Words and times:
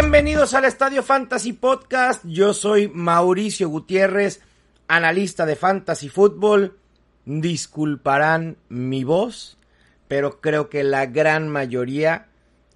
Bienvenidos 0.00 0.54
al 0.54 0.64
Estadio 0.64 1.02
Fantasy 1.02 1.54
Podcast. 1.54 2.24
Yo 2.24 2.54
soy 2.54 2.86
Mauricio 2.86 3.68
Gutiérrez, 3.68 4.40
analista 4.86 5.44
de 5.44 5.56
Fantasy 5.56 6.08
Football. 6.08 6.78
Disculparán 7.24 8.58
mi 8.68 9.02
voz, 9.02 9.58
pero 10.06 10.40
creo 10.40 10.70
que 10.70 10.84
la 10.84 11.06
gran 11.06 11.48
mayoría 11.48 12.28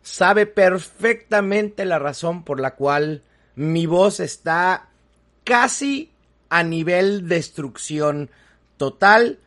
sabe 0.03 0.47
perfectamente 0.47 1.85
la 1.85 2.01
razón 2.01 2.43
por 2.43 2.59
la 2.59 2.75
cual 2.75 3.23
mi 3.55 3.87
voz 3.87 4.19
está 4.19 4.89
casi 5.45 6.11
a 6.49 6.65
nivel 6.65 7.29
destrucción 7.29 8.33
total. 8.77 9.39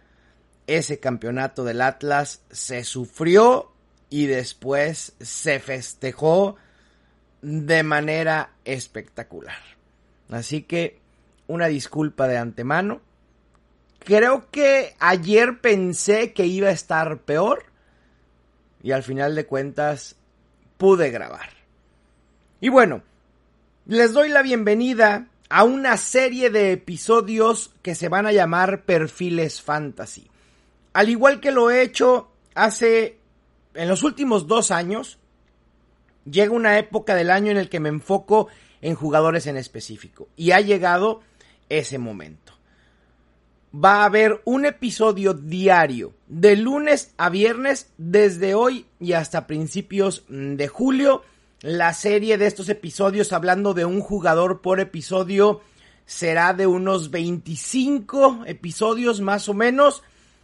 Ese 0.66 1.02
campeonato 1.02 1.66
del 1.66 1.82
Atlas 1.82 2.42
se 2.52 2.86
sufrió 2.86 3.74
y 4.10 4.28
después 4.28 5.14
se 5.20 5.60
festejó 5.60 6.56
de 7.46 7.84
manera 7.84 8.50
espectacular. 8.66 9.60
Así 10.32 10.64
que 10.64 10.98
una 11.46 11.68
disculpa 11.68 12.28
de 12.28 12.40
antemano. 12.40 13.02
Creo 14.00 14.50
que 14.50 14.96
ayer 14.98 15.62
pensé 15.62 16.34
que 16.34 16.48
iba 16.48 16.70
a 16.70 16.72
estar 16.72 17.20
peor 17.20 17.66
y 18.82 18.94
al 18.94 19.04
final 19.04 19.36
de 19.36 19.46
cuentas 19.46 20.16
pude 20.78 21.12
grabar. 21.12 21.50
Y 22.62 22.70
bueno, 22.70 23.04
les 23.86 24.14
doy 24.14 24.30
la 24.30 24.42
bienvenida 24.42 25.28
a 25.48 25.66
una 25.66 25.98
serie 25.98 26.50
de 26.50 26.72
episodios 26.72 27.76
que 27.84 27.94
se 27.94 28.10
van 28.10 28.26
a 28.26 28.32
llamar 28.32 28.86
Perfiles 28.86 29.62
Fantasy. 29.62 30.32
Al 30.94 31.10
igual 31.10 31.40
que 31.40 31.52
lo 31.52 31.70
he 31.70 31.84
hecho 31.84 32.32
hace 32.56 33.20
en 33.76 33.88
los 33.88 34.02
últimos 34.02 34.48
dos 34.48 34.72
años, 34.72 35.20
llega 36.30 36.52
una 36.52 36.78
época 36.78 37.16
del 37.16 37.32
año 37.32 37.52
en 37.52 37.58
el 37.58 37.70
que 37.70 37.80
me 37.80 37.90
enfoco 37.90 38.48
en 38.82 38.96
jugadores 38.96 39.48
en 39.48 39.58
específico. 39.58 40.28
Y 40.36 40.52
ha 40.52 40.60
llegado 40.60 41.22
ese 41.70 41.98
momento. 41.98 42.54
Va 43.74 44.02
a 44.02 44.06
haber 44.06 44.42
un 44.46 44.66
episodio 44.66 45.34
diario 45.34 46.14
de 46.28 46.56
lunes 46.56 47.14
a 47.18 47.30
viernes 47.30 47.92
desde 47.98 48.54
hoy 48.54 48.86
y 49.00 49.14
hasta 49.14 49.48
principios 49.48 50.24
de 50.30 50.68
julio. 50.68 51.24
La 51.62 51.94
serie 51.94 52.38
de 52.38 52.48
estos 52.48 52.70
episodios 52.70 53.34
hablando 53.34 53.74
de 53.74 53.86
un 53.86 54.00
jugador 54.00 54.62
por 54.62 54.80
episodio 54.80 55.62
será 56.06 56.54
de 56.54 56.68
unos 56.68 57.12
25 57.12 58.44
episodios 58.46 59.20
más 59.20 59.50
o 59.50 59.54
menos. 59.54 60.04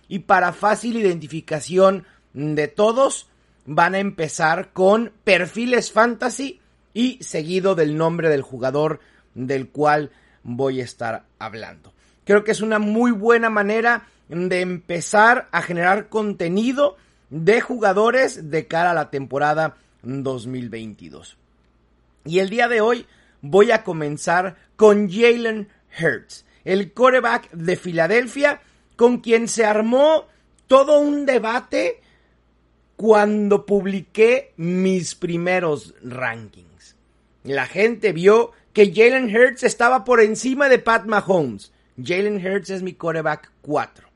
Y 0.10 0.20
para 0.20 0.52
fácil 0.52 0.98
identificación 0.98 2.06
de 2.34 2.68
todos, 2.68 3.30
van 3.66 3.96
a 3.96 4.00
empezar 4.00 4.72
con 4.74 5.12
perfiles 5.24 5.92
fantasy 5.92 6.60
y 6.94 7.22
seguido 7.24 7.76
del 7.76 7.98
nombre 7.98 8.30
del 8.30 8.42
jugador 8.42 9.00
del 9.34 9.70
cual 9.70 10.12
voy 10.44 10.82
a 10.82 10.84
estar 10.84 11.24
hablando. 11.40 11.94
Creo 12.26 12.44
que 12.44 12.52
es 12.52 12.62
una 12.62 12.80
muy 12.80 13.12
buena 13.12 13.50
manera 13.50 14.08
de 14.30 14.62
empezar 14.62 15.48
a 15.52 15.62
generar 15.62 16.10
contenido 16.10 16.98
de 17.30 17.62
jugadores 17.62 18.50
de 18.50 18.68
cara 18.68 18.92
a 18.92 18.96
la 18.96 19.10
temporada 19.10 19.78
2022. 20.04 21.38
Y 22.26 22.40
el 22.40 22.50
día 22.50 22.68
de 22.68 22.82
hoy 22.82 23.06
voy 23.42 23.72
a 23.72 23.84
comenzar 23.84 24.58
con 24.76 25.10
Jalen 25.10 25.68
Hurts, 26.00 26.46
el 26.64 26.94
coreback 26.94 27.52
de 27.52 27.76
Filadelfia, 27.76 28.62
con 28.96 29.20
quien 29.20 29.48
se 29.48 29.66
armó 29.66 30.28
todo 30.68 31.00
un 31.00 31.26
debate 31.26 32.01
cuando 33.02 33.66
publiqué 33.66 34.54
mis 34.58 35.16
primeros 35.16 35.96
rankings. 36.04 36.96
La 37.44 37.66
gente 37.66 38.14
vio 38.14 38.52
que 38.74 38.94
Jalen 38.94 39.36
Hurts 39.36 39.64
estaba 39.64 40.04
por 40.04 40.22
encima 40.22 40.70
de 40.70 40.78
Pat 40.78 41.08
Mahomes. 41.08 41.72
Jalen 41.98 42.46
Hurts 42.46 42.70
es 42.70 42.84
mi 42.84 42.94
coreback 42.94 43.54
4. 43.64 44.08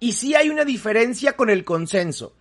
Y 0.00 0.12
sí 0.12 0.34
hay 0.34 0.50
una 0.50 0.66
diferencia 0.66 1.32
con 1.32 1.48
el 1.48 1.64
consenso. 1.64 2.34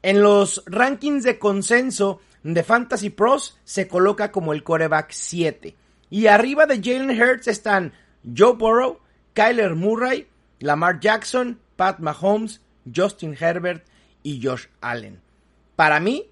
En 0.00 0.22
los 0.22 0.62
rankings 0.64 1.24
de 1.24 1.38
consenso 1.38 2.22
de 2.42 2.62
Fantasy 2.62 3.10
Pros 3.10 3.58
se 3.64 3.88
coloca 3.88 4.32
como 4.32 4.54
el 4.54 4.62
coreback 4.62 5.10
7. 5.10 5.76
Y 6.08 6.26
arriba 6.28 6.64
de 6.64 6.80
Jalen 6.82 7.20
Hurts 7.20 7.48
están 7.48 7.92
Joe 8.34 8.54
Burrow, 8.54 9.00
Kyler 9.34 9.74
Murray, 9.74 10.26
Lamar 10.60 11.00
Jackson, 11.00 11.60
Pat 11.76 11.98
Mahomes, 11.98 12.62
Justin 12.90 13.36
Herbert 13.38 13.84
y 14.26 14.44
Josh 14.44 14.66
Allen. 14.80 15.20
Para 15.76 16.00
mí, 16.00 16.28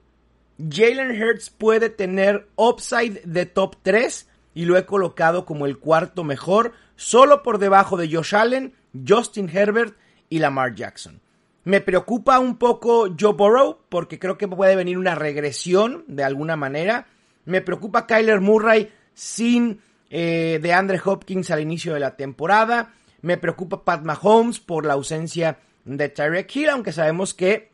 Jalen 0.59 1.23
Hurts 1.23 1.49
puede 1.49 1.91
tener 1.91 2.49
upside 2.57 3.21
de 3.25 3.47
top 3.47 3.77
3 3.83 4.29
y 4.53 4.65
lo 4.65 4.77
he 4.77 4.85
colocado 4.85 5.47
como 5.47 5.65
el 5.65 5.79
cuarto 5.79 6.25
mejor, 6.25 6.73
solo 6.97 7.45
por 7.45 7.59
debajo 7.59 7.97
de 7.97 8.13
Josh 8.13 8.35
Allen, 8.35 8.75
Justin 9.07 9.49
Herbert 9.49 9.97
y 10.29 10.41
Lamar 10.41 10.75
Jackson. 10.75 11.21
Me 11.63 11.81
preocupa 11.81 12.41
un 12.41 12.59
poco 12.59 13.15
Joe 13.19 13.33
Burrow 13.33 13.79
porque 13.89 14.19
creo 14.19 14.39
que 14.39 14.49
puede 14.49 14.75
venir 14.75 14.99
una 14.99 15.15
regresión 15.15 16.05
de 16.09 16.25
alguna 16.25 16.57
manera. 16.57 17.07
Me 17.45 17.61
preocupa 17.61 18.09
Kyler 18.09 18.41
Murray 18.41 18.93
sin 19.15 19.81
eh, 20.11 20.59
de 20.61 20.73
Andre 20.73 21.01
Hopkins 21.05 21.53
al 21.53 21.61
inicio 21.61 21.95
de 21.95 22.01
la 22.01 22.17
temporada. 22.17 22.93
Me 23.23 23.39
preocupa 23.39 23.85
Pat 23.85 24.03
Mahomes 24.03 24.59
por 24.59 24.85
la 24.85 24.95
ausencia 24.95 25.59
de 25.85 26.09
Tyreek 26.09 26.57
Hill, 26.57 26.71
aunque 26.71 26.93
sabemos 26.93 27.35
que 27.35 27.74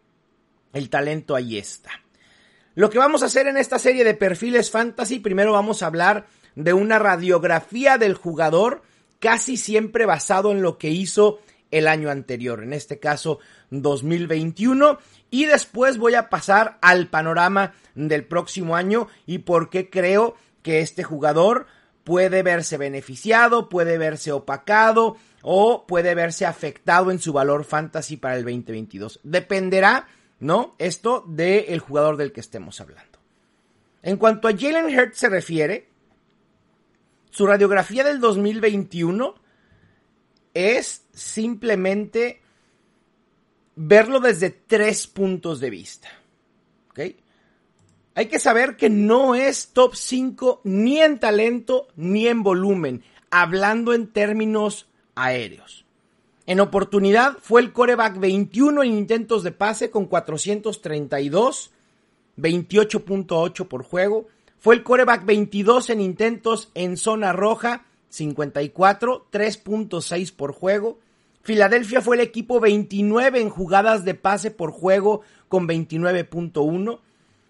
el 0.73 0.91
talento 0.91 1.35
ahí 1.35 1.59
está. 1.59 1.91
Lo 2.75 2.91
que 2.91 2.99
vamos 2.99 3.23
a 3.23 3.27
hacer 3.27 3.47
en 3.47 3.57
esta 3.57 3.79
serie 3.79 4.05
de 4.05 4.15
perfiles 4.15 4.71
fantasy, 4.71 5.19
primero 5.19 5.53
vamos 5.53 5.83
a 5.83 5.87
hablar 5.87 6.27
de 6.55 6.73
una 6.73 6.99
radiografía 6.99 7.99
del 7.99 8.15
jugador, 8.15 8.83
casi 9.19 9.57
siempre 9.57 10.07
basado 10.07 10.53
en 10.53 10.63
lo 10.63 10.79
que 10.79 10.91
hizo 10.91 11.41
el 11.71 11.89
año 11.89 12.11
anterior, 12.11 12.63
en 12.63 12.73
este 12.73 12.99
caso 12.99 13.39
2021, 13.71 14.99
y 15.31 15.47
después 15.47 15.99
voy 15.99 16.15
a 16.15 16.29
pasar 16.29 16.79
al 16.81 17.09
panorama 17.09 17.75
del 17.95 18.25
próximo 18.25 18.77
año 18.77 19.09
y 19.27 19.39
por 19.39 19.71
qué 19.71 19.91
creo 19.91 20.35
que 20.63 20.81
este 20.81 21.05
jugador 21.05 21.67
puede 22.05 22.43
verse 22.43 22.77
beneficiado, 22.77 23.69
puede 23.69 23.99
verse 23.99 24.33
opacado 24.33 25.17
o 25.43 25.87
puede 25.87 26.15
verse 26.15 26.47
afectado 26.47 27.11
en 27.11 27.19
su 27.19 27.33
valor 27.33 27.65
fantasy 27.65 28.17
para 28.17 28.37
el 28.37 28.45
2022. 28.45 29.21
Dependerá 29.23 30.09
¿no? 30.41 30.75
Esto 30.79 31.25
del 31.27 31.79
jugador 31.79 32.17
del 32.17 32.33
que 32.33 32.41
estemos 32.41 32.81
hablando. 32.81 33.19
En 34.03 34.17
cuanto 34.17 34.49
a 34.49 34.57
Jalen 34.57 34.87
Hurts 34.87 35.19
se 35.19 35.29
refiere, 35.29 35.89
su 37.31 37.47
radiografía 37.47 38.03
del 38.03 38.19
2021 38.19 39.35
es 40.55 41.07
simplemente 41.13 42.41
verlo 43.77 44.21
desde 44.21 44.51
tres 44.51 45.07
puntos 45.07 45.61
de 45.61 45.71
vista. 45.71 46.09
Hay 48.15 48.27
que 48.27 48.41
saber 48.41 48.77
que 48.77 48.91
no 48.91 49.35
es 49.35 49.69
top 49.69 49.95
5 49.95 50.63
ni 50.65 51.01
en 51.01 51.19
talento 51.19 51.89
ni 51.97 52.27
en 52.27 52.43
volumen, 52.43 53.03
hablando 53.31 53.95
en 53.95 54.09
términos 54.09 54.91
aéreos. 55.15 55.87
En 56.51 56.59
oportunidad 56.59 57.37
fue 57.41 57.61
el 57.61 57.73
coreback 57.73 58.19
21 58.19 58.83
en 58.83 58.93
intentos 58.93 59.45
de 59.45 59.53
pase 59.53 59.89
con 59.89 60.07
432, 60.07 61.71
28.8 62.37 63.69
por 63.69 63.85
juego. 63.85 64.27
Fue 64.59 64.75
el 64.75 64.83
coreback 64.83 65.25
22 65.25 65.91
en 65.91 66.01
intentos 66.01 66.73
en 66.75 66.97
zona 66.97 67.33
roja, 67.33 67.85
54, 68.09 69.29
3.6 69.31 70.35
por 70.35 70.51
juego. 70.53 70.99
Filadelfia 71.43 72.01
fue 72.01 72.17
el 72.17 72.23
equipo 72.23 72.59
29 72.59 73.41
en 73.41 73.49
jugadas 73.49 74.05
de 74.05 74.15
pase 74.15 74.51
por 74.51 74.73
juego 74.73 75.21
con 75.47 75.69
29.1. 75.69 76.99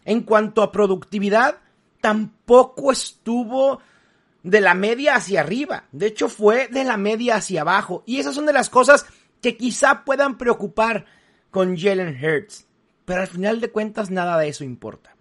En 0.04 0.20
cuanto 0.24 0.62
a 0.62 0.72
productividad, 0.72 1.56
tampoco 2.02 2.92
estuvo 2.92 3.80
de 4.42 4.60
la 4.60 4.74
media 4.74 5.16
hacia 5.16 5.40
arriba. 5.40 5.84
De 5.92 6.06
hecho, 6.06 6.28
fue 6.28 6.68
de 6.68 6.84
la 6.84 6.96
media 6.96 7.36
hacia 7.36 7.62
abajo. 7.62 8.02
Y 8.06 8.18
esas 8.18 8.34
son 8.34 8.46
de 8.46 8.52
las 8.52 8.70
cosas 8.70 9.06
que 9.40 9.56
quizá 9.56 10.04
puedan 10.04 10.38
preocupar 10.38 11.06
con 11.50 11.76
Jalen 11.76 12.18
Hurts. 12.22 12.66
Pero 13.04 13.22
al 13.22 13.28
final 13.28 13.60
de 13.60 13.70
cuentas, 13.70 14.10
nada 14.10 14.38
de 14.38 14.48
eso 14.48 14.64
importa. 14.64 15.14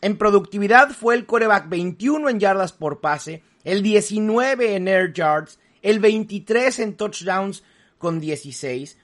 En 0.00 0.16
productividad 0.16 0.90
fue 0.90 1.14
el 1.14 1.26
coreback 1.26 1.68
21 1.68 2.28
en 2.28 2.40
yardas 2.40 2.72
por 2.72 3.00
pase, 3.00 3.42
el 3.62 3.82
19 3.82 4.74
en 4.74 4.88
air 4.88 5.12
yards, 5.12 5.60
el 5.80 6.00
23 6.00 6.80
en 6.80 6.96
touchdowns 6.96 7.62
con 7.98 8.18
16. 8.18 8.98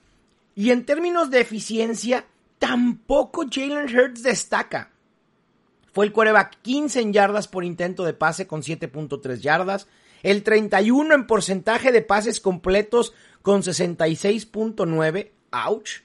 Y 0.56 0.70
en 0.70 0.84
términos 0.84 1.30
de 1.30 1.40
eficiencia, 1.40 2.24
tampoco 2.58 3.46
Jalen 3.48 3.96
Hurts 3.96 4.24
destaca. 4.24 4.90
Fue 5.98 6.06
el 6.06 6.12
coreback 6.12 6.62
15 6.62 7.00
en 7.00 7.12
yardas 7.12 7.48
por 7.48 7.64
intento 7.64 8.04
de 8.04 8.12
pase 8.12 8.46
con 8.46 8.62
7.3 8.62 9.40
yardas. 9.40 9.88
El 10.22 10.44
31 10.44 11.12
en 11.12 11.26
porcentaje 11.26 11.90
de 11.90 12.02
pases 12.02 12.38
completos 12.38 13.14
con 13.42 13.62
66.9. 13.62 15.32
Ouch. 15.50 16.02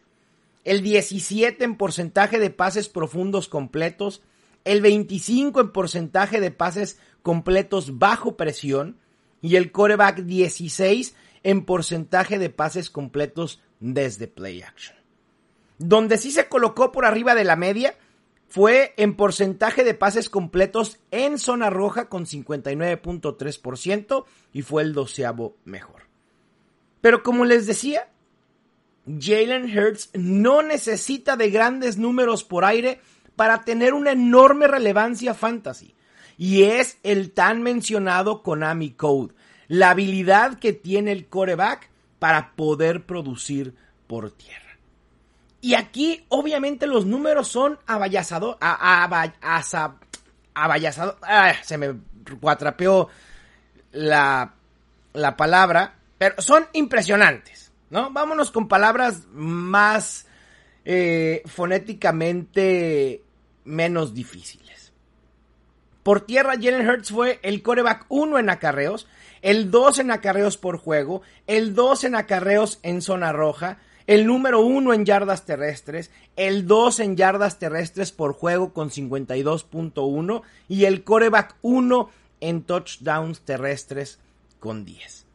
El 0.63 0.81
17 0.81 1.63
en 1.63 1.75
porcentaje 1.75 2.39
de 2.39 2.49
pases 2.49 2.89
profundos 2.89 3.47
completos. 3.47 4.23
el 4.63 4.81
25 4.81 5.61
en 5.61 5.71
porcentaje 5.71 6.39
de 6.39 6.49
pases 6.49 6.97
completos 7.21 7.99
bajo 7.99 8.35
presión 8.35 8.97
y 9.43 9.57
el 9.57 9.71
coreback 9.71 10.21
16 10.21 11.15
en 11.43 11.65
porcentaje 11.65 12.39
de 12.39 12.49
pases 12.49 12.89
completos 12.89 13.61
desde 13.79 14.27
play 14.27 14.63
action. 14.63 14.97
Donde 15.77 16.17
sí 16.17 16.31
se 16.31 16.49
colocó 16.49 16.91
por 16.91 17.05
arriba 17.05 17.35
de 17.35 17.43
la 17.43 17.55
media 17.55 17.95
fue 18.53 18.93
en 18.97 19.15
porcentaje 19.15 19.83
de 19.83 19.95
pases 19.95 20.29
completos 20.29 20.99
en 21.09 21.39
zona 21.39 21.71
roja 21.71 22.07
con 22.07 22.27
59.3% 22.27 24.25
y 24.51 24.61
fue 24.61 24.83
el 24.83 24.93
doceavo 24.93 25.57
mejor. 25.65 26.03
Pero 27.01 27.23
como 27.23 27.45
les 27.45 27.65
decía, 27.65 28.11
Jalen 29.07 29.75
Hurts 29.75 30.11
no 30.13 30.61
necesita 30.61 31.35
de 31.35 31.49
grandes 31.49 31.97
números 31.97 32.43
por 32.43 32.63
aire 32.63 33.01
para 33.35 33.63
tener 33.63 33.95
una 33.95 34.11
enorme 34.11 34.67
relevancia 34.67 35.33
fantasy. 35.33 35.95
Y 36.37 36.61
es 36.61 36.99
el 37.01 37.31
tan 37.31 37.63
mencionado 37.63 38.43
Konami 38.43 38.91
Code, 38.91 39.33
la 39.67 39.89
habilidad 39.89 40.59
que 40.59 40.73
tiene 40.73 41.11
el 41.11 41.25
coreback 41.25 41.89
para 42.19 42.53
poder 42.55 43.07
producir 43.07 43.73
por 44.05 44.29
tierra. 44.29 44.62
Y 45.63 45.75
aquí, 45.75 46.25
obviamente, 46.27 46.87
los 46.87 47.05
números 47.05 47.47
son 47.47 47.79
avallazados. 47.87 48.57
se 51.63 51.77
me 51.77 51.95
cuatrapeó 52.41 53.07
la, 53.93 54.55
la 55.13 55.37
palabra. 55.37 55.95
Pero 56.17 56.41
son 56.41 56.65
impresionantes, 56.73 57.71
¿no? 57.91 58.11
Vámonos 58.11 58.51
con 58.51 58.67
palabras 58.67 59.21
más 59.31 60.27
eh, 60.83 61.43
fonéticamente 61.45 63.23
menos 63.63 64.13
difíciles. 64.13 64.82
Por 66.03 66.21
tierra, 66.21 66.55
Jalen 66.61 66.87
Hurts 66.87 67.11
fue 67.11 67.39
el 67.43 67.63
coreback 67.63 68.05
1 68.09 68.37
en 68.37 68.49
acarreos, 68.49 69.07
el 69.41 69.71
2 69.71 69.99
en 69.99 70.11
acarreos 70.11 70.57
por 70.57 70.77
juego, 70.77 71.21
el 71.47 71.73
2 71.73 72.03
en 72.03 72.15
acarreos 72.15 72.79
en 72.83 73.01
zona 73.01 73.31
roja, 73.31 73.79
el 74.05 74.27
número 74.27 74.59
1 74.59 74.93
en 74.93 75.05
yardas 75.05 75.45
terrestres, 75.45 76.11
el 76.35 76.67
2 76.67 76.99
en 76.99 77.15
yardas 77.15 77.57
terrestres 77.57 78.11
por 78.11 78.33
juego 78.33 78.73
con 78.73 78.89
52.1 78.89 80.41
y 80.67 80.85
el 80.85 81.05
coreback 81.05 81.55
1 81.61 82.09
en 82.41 82.63
touchdowns 82.63 83.39
terrestres 83.41 84.19
con 84.59 84.83
10. 84.83 85.25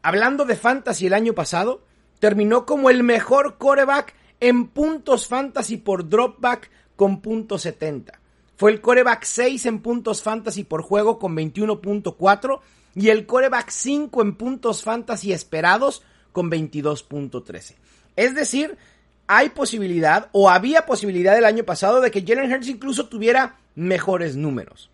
Hablando 0.00 0.46
de 0.46 0.56
fantasy 0.56 1.08
el 1.08 1.14
año 1.14 1.34
pasado, 1.34 1.82
terminó 2.18 2.64
como 2.64 2.88
el 2.88 3.02
mejor 3.02 3.58
coreback 3.58 4.14
en 4.40 4.68
puntos 4.68 5.26
fantasy 5.26 5.76
por 5.76 6.08
dropback 6.08 6.70
con 6.96 7.20
punto 7.20 7.56
.70. 7.56 8.12
Fue 8.56 8.70
el 8.70 8.80
coreback 8.80 9.24
6 9.24 9.66
en 9.66 9.80
puntos 9.80 10.22
fantasy 10.22 10.64
por 10.64 10.82
juego 10.82 11.18
con 11.18 11.36
21.4 11.36 12.60
y 12.94 13.10
el 13.10 13.26
coreback 13.26 13.68
5 13.68 14.22
en 14.22 14.34
puntos 14.34 14.82
fantasy 14.82 15.32
esperados 15.32 16.02
con 16.32 16.50
22.13. 16.50 17.74
Es 18.16 18.34
decir, 18.34 18.78
hay 19.26 19.50
posibilidad 19.50 20.30
o 20.32 20.48
había 20.48 20.86
posibilidad 20.86 21.36
el 21.36 21.44
año 21.44 21.64
pasado 21.64 22.00
de 22.00 22.10
que 22.10 22.24
Jalen 22.26 22.52
Hurts 22.52 22.68
incluso 22.68 23.08
tuviera 23.08 23.56
mejores 23.74 24.36
números. 24.36 24.90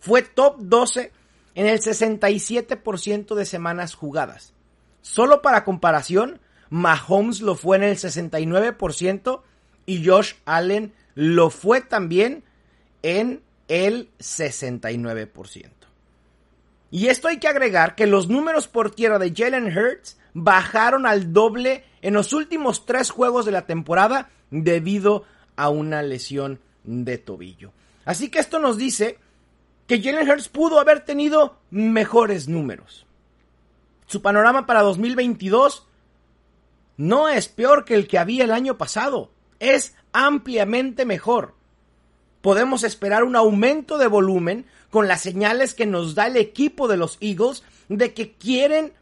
Fue 0.00 0.22
top 0.22 0.56
12 0.58 1.12
en 1.54 1.66
el 1.66 1.80
67% 1.80 3.34
de 3.34 3.44
semanas 3.44 3.94
jugadas. 3.94 4.52
Solo 5.00 5.42
para 5.42 5.64
comparación, 5.64 6.40
Mahomes 6.70 7.40
lo 7.40 7.54
fue 7.54 7.76
en 7.76 7.84
el 7.84 7.96
69% 7.96 9.42
y 9.86 10.04
Josh 10.04 10.34
Allen 10.44 10.92
lo 11.16 11.50
fue 11.50 11.80
también 11.80 12.44
en 13.02 13.42
el 13.66 14.08
69%. 14.20 15.70
Y 16.92 17.08
esto 17.08 17.26
hay 17.26 17.38
que 17.38 17.48
agregar 17.48 17.96
que 17.96 18.06
los 18.06 18.28
números 18.28 18.68
por 18.68 18.92
tierra 18.92 19.18
de 19.18 19.32
Jalen 19.34 19.76
Hurts 19.76 20.18
bajaron 20.34 21.06
al 21.06 21.32
doble 21.32 21.84
en 22.02 22.14
los 22.14 22.32
últimos 22.32 22.86
tres 22.86 23.10
juegos 23.10 23.44
de 23.44 23.52
la 23.52 23.66
temporada 23.66 24.30
debido 24.50 25.24
a 25.56 25.70
una 25.70 26.02
lesión 26.02 26.60
de 26.84 27.18
tobillo. 27.18 27.72
Así 28.04 28.28
que 28.28 28.38
esto 28.38 28.60
nos 28.60 28.76
dice 28.76 29.18
que 29.88 30.00
Jalen 30.00 30.30
Hurts 30.30 30.48
pudo 30.48 30.78
haber 30.78 31.00
tenido 31.00 31.58
mejores 31.70 32.46
números. 32.46 33.06
Su 34.06 34.22
panorama 34.22 34.66
para 34.66 34.82
2022 34.82 35.86
no 36.98 37.28
es 37.28 37.48
peor 37.48 37.84
que 37.84 37.94
el 37.94 38.06
que 38.06 38.18
había 38.18 38.44
el 38.44 38.52
año 38.52 38.78
pasado, 38.78 39.30
es 39.60 39.94
ampliamente 40.12 41.04
mejor. 41.04 41.54
Podemos 42.40 42.84
esperar 42.84 43.24
un 43.24 43.36
aumento 43.36 43.98
de 43.98 44.06
volumen 44.06 44.66
con 44.90 45.08
las 45.08 45.20
señales 45.22 45.74
que 45.74 45.86
nos 45.86 46.14
da 46.14 46.28
el 46.28 46.36
equipo 46.36 46.88
de 46.88 46.96
los 46.96 47.18
Eagles 47.20 47.64
de 47.88 48.14
que 48.14 48.32
quieren 48.32 48.92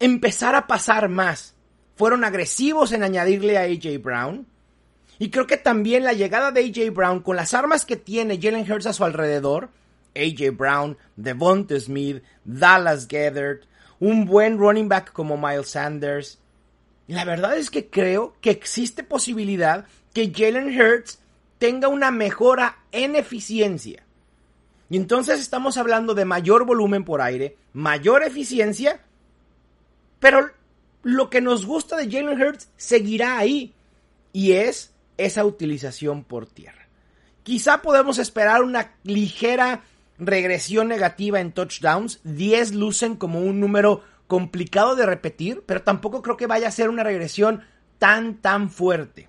empezar 0.00 0.54
a 0.54 0.66
pasar 0.66 1.08
más. 1.08 1.54
Fueron 1.96 2.24
agresivos 2.24 2.92
en 2.92 3.02
añadirle 3.02 3.58
a 3.58 3.62
AJ 3.62 4.02
Brown. 4.02 4.46
Y 5.18 5.30
creo 5.30 5.46
que 5.46 5.58
también 5.58 6.02
la 6.02 6.14
llegada 6.14 6.50
de 6.50 6.64
AJ 6.64 6.92
Brown 6.92 7.20
con 7.20 7.36
las 7.36 7.54
armas 7.54 7.84
que 7.84 7.96
tiene 7.96 8.40
Jalen 8.40 8.70
Hurts 8.70 8.86
a 8.86 8.92
su 8.92 9.04
alrededor, 9.04 9.68
AJ 10.16 10.56
Brown, 10.56 10.96
Devonta 11.16 11.78
Smith, 11.78 12.22
Dallas 12.44 13.06
Gathered, 13.06 13.60
un 14.00 14.24
buen 14.24 14.58
running 14.58 14.88
back 14.88 15.12
como 15.12 15.36
Miles 15.36 15.68
Sanders, 15.68 16.39
la 17.12 17.24
verdad 17.24 17.56
es 17.56 17.70
que 17.70 17.88
creo 17.88 18.34
que 18.40 18.50
existe 18.50 19.02
posibilidad 19.02 19.86
que 20.12 20.32
Jalen 20.34 20.80
Hurts 20.80 21.18
tenga 21.58 21.88
una 21.88 22.10
mejora 22.10 22.78
en 22.92 23.16
eficiencia. 23.16 24.02
Y 24.88 24.96
entonces 24.96 25.40
estamos 25.40 25.76
hablando 25.76 26.14
de 26.14 26.24
mayor 26.24 26.64
volumen 26.64 27.04
por 27.04 27.20
aire, 27.20 27.56
mayor 27.72 28.22
eficiencia, 28.24 29.00
pero 30.18 30.50
lo 31.02 31.30
que 31.30 31.40
nos 31.40 31.64
gusta 31.64 31.96
de 31.96 32.10
Jalen 32.10 32.40
Hurts 32.40 32.68
seguirá 32.76 33.38
ahí 33.38 33.72
y 34.32 34.52
es 34.52 34.92
esa 35.16 35.44
utilización 35.44 36.24
por 36.24 36.46
tierra. 36.46 36.88
Quizá 37.42 37.82
podemos 37.82 38.18
esperar 38.18 38.62
una 38.62 38.92
ligera 39.02 39.82
regresión 40.18 40.88
negativa 40.88 41.40
en 41.40 41.52
touchdowns, 41.52 42.20
10 42.24 42.74
lucen 42.74 43.16
como 43.16 43.40
un 43.40 43.58
número 43.58 44.02
complicado 44.30 44.94
de 44.94 45.06
repetir, 45.06 45.64
pero 45.66 45.82
tampoco 45.82 46.22
creo 46.22 46.36
que 46.36 46.46
vaya 46.46 46.68
a 46.68 46.70
ser 46.70 46.88
una 46.88 47.02
regresión 47.02 47.64
tan, 47.98 48.36
tan 48.36 48.70
fuerte. 48.70 49.28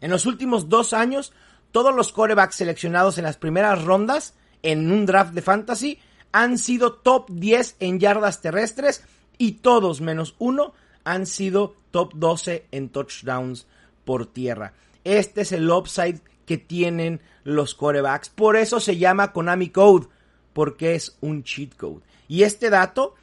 En 0.00 0.12
los 0.12 0.24
últimos 0.24 0.68
dos 0.68 0.92
años, 0.92 1.32
todos 1.72 1.92
los 1.92 2.12
corebacks 2.12 2.54
seleccionados 2.54 3.18
en 3.18 3.24
las 3.24 3.38
primeras 3.38 3.82
rondas 3.82 4.34
en 4.62 4.92
un 4.92 5.04
draft 5.04 5.34
de 5.34 5.42
fantasy 5.42 5.98
han 6.30 6.58
sido 6.58 6.92
top 6.92 7.28
10 7.28 7.74
en 7.80 7.98
yardas 7.98 8.40
terrestres 8.40 9.02
y 9.36 9.54
todos 9.54 10.00
menos 10.00 10.36
uno 10.38 10.74
han 11.02 11.26
sido 11.26 11.74
top 11.90 12.12
12 12.14 12.66
en 12.70 12.88
touchdowns 12.88 13.66
por 14.04 14.26
tierra. 14.26 14.74
Este 15.02 15.40
es 15.40 15.50
el 15.50 15.68
upside 15.68 16.20
que 16.46 16.56
tienen 16.56 17.20
los 17.42 17.74
corebacks. 17.74 18.28
Por 18.28 18.54
eso 18.54 18.78
se 18.78 18.96
llama 18.96 19.32
Konami 19.32 19.70
Code, 19.70 20.06
porque 20.52 20.94
es 20.94 21.16
un 21.20 21.42
cheat 21.42 21.74
code. 21.74 22.02
Y 22.28 22.44
este 22.44 22.70
dato 22.70 23.16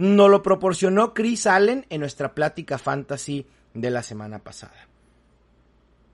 nos 0.00 0.30
lo 0.30 0.42
proporcionó 0.42 1.12
Chris 1.12 1.46
Allen 1.46 1.84
en 1.90 2.00
nuestra 2.00 2.34
plática 2.34 2.78
fantasy 2.78 3.46
de 3.74 3.90
la 3.90 4.02
semana 4.02 4.38
pasada. 4.38 4.88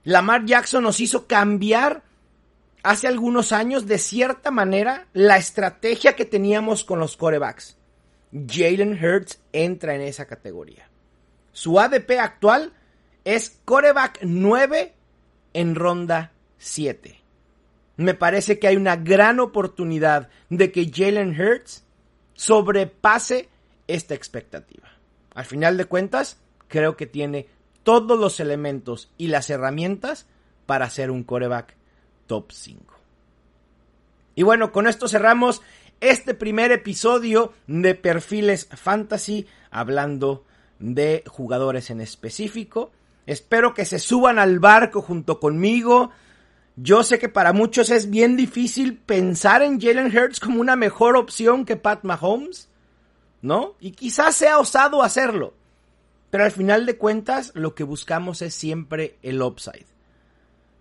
Lamar 0.03 0.43
Jackson 0.45 0.83
nos 0.83 0.99
hizo 0.99 1.25
cambiar 1.25 2.03
hace 2.83 3.07
algunos 3.07 3.53
años 3.53 3.87
de 3.87 3.97
cierta 3.97 4.51
manera 4.51 5.07
la 5.13 5.37
estrategia 5.37 6.17
que 6.17 6.25
teníamos 6.25 6.83
con 6.83 6.99
los 6.99 7.15
corebacks. 7.15 7.77
Jalen 8.33 9.01
Hurts 9.01 9.39
entra 9.53 9.95
en 9.95 10.01
esa 10.01 10.25
categoría. 10.25 10.89
Su 11.53 11.79
ADP 11.79 12.19
actual 12.19 12.73
es 13.23 13.61
coreback 13.63 14.19
9 14.21 14.93
en 15.53 15.75
ronda 15.75 16.33
7. 16.57 17.21
Me 17.95 18.15
parece 18.15 18.59
que 18.59 18.67
hay 18.67 18.75
una 18.75 18.97
gran 18.97 19.39
oportunidad 19.39 20.27
de 20.49 20.73
que 20.73 20.91
Jalen 20.93 21.39
Hurts 21.39 21.85
sobrepase 22.33 23.47
esta 23.87 24.13
expectativa. 24.13 24.89
Al 25.33 25.45
final 25.45 25.77
de 25.77 25.85
cuentas, 25.85 26.39
creo 26.67 26.97
que 26.97 27.05
tiene 27.05 27.47
todos 27.83 28.19
los 28.19 28.39
elementos 28.39 29.11
y 29.17 29.27
las 29.27 29.49
herramientas 29.49 30.27
para 30.65 30.89
ser 30.89 31.11
un 31.11 31.23
coreback 31.23 31.75
top 32.27 32.51
5. 32.51 32.95
Y 34.35 34.43
bueno, 34.43 34.71
con 34.71 34.87
esto 34.87 35.07
cerramos 35.07 35.61
este 35.99 36.33
primer 36.33 36.71
episodio 36.71 37.53
de 37.65 37.95
Perfiles 37.95 38.67
Fantasy, 38.75 39.47
hablando 39.71 40.45
de 40.79 41.23
jugadores 41.27 41.89
en 41.89 42.01
específico. 42.01 42.91
Espero 43.25 43.73
que 43.73 43.85
se 43.85 43.99
suban 43.99 44.37
al 44.37 44.59
barco 44.59 45.01
junto 45.01 45.39
conmigo. 45.39 46.11
Yo 46.75 47.03
sé 47.03 47.17
que 47.17 47.29
para 47.29 47.51
muchos 47.51 47.89
es 47.89 48.09
bien 48.09 48.37
difícil 48.37 48.97
pensar 48.97 49.63
en 49.63 49.81
Jalen 49.81 50.15
Hurts 50.15 50.39
como 50.39 50.61
una 50.61 50.75
mejor 50.75 51.17
opción 51.17 51.65
que 51.65 51.75
Pat 51.75 52.03
Mahomes. 52.03 52.69
¿No? 53.41 53.75
Y 53.79 53.91
quizás 53.91 54.35
sea 54.35 54.59
osado 54.59 55.03
hacerlo. 55.03 55.53
Pero 56.29 56.43
al 56.43 56.51
final 56.51 56.85
de 56.85 56.97
cuentas, 56.97 57.51
lo 57.55 57.73
que 57.73 57.83
buscamos 57.83 58.41
es 58.41 58.53
siempre 58.53 59.17
el 59.21 59.41
upside. 59.41 59.85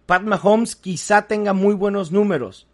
Pat 0.06 0.22
Mahomes 0.22 0.76
quizá 0.76 1.26
tenga 1.26 1.52
muy 1.52 1.74
buenos 1.74 2.12
números, 2.12 2.66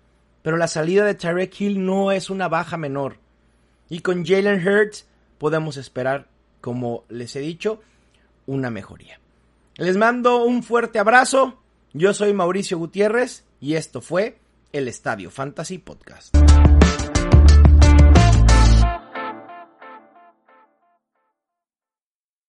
pero 0.42 0.56
la 0.56 0.68
salida 0.68 1.04
de 1.04 1.14
Tyreek 1.14 1.60
Hill 1.60 1.84
no 1.84 2.12
es 2.12 2.30
una 2.30 2.48
baja 2.48 2.76
menor. 2.76 3.18
Y 3.88 4.00
con 4.00 4.24
Jalen 4.24 4.66
Hurts 4.66 5.06
podemos 5.38 5.76
esperar, 5.76 6.28
como 6.60 7.04
les 7.08 7.36
he 7.36 7.40
dicho, 7.40 7.80
una 8.46 8.70
mejoría. 8.70 9.20
Les 9.76 9.96
mando 9.96 10.44
un 10.44 10.62
fuerte 10.62 10.98
abrazo. 10.98 11.58
Yo 11.92 12.14
soy 12.14 12.32
Mauricio 12.32 12.78
Gutiérrez 12.78 13.44
y 13.60 13.74
esto 13.74 14.00
fue 14.00 14.38
el 14.72 14.88
Estadio 14.88 15.30
Fantasy 15.30 15.78
Podcast. 15.78 16.34